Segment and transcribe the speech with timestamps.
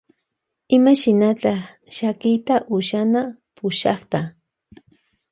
[0.75, 1.51] Imashnata
[1.97, 3.21] shakiyta ushana
[3.57, 4.19] pushakta.